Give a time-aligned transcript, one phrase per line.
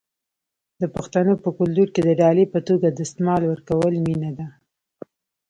[0.81, 4.47] د پښتنو په کلتور کې د ډالۍ په توګه دستمال ورکول مینه ده.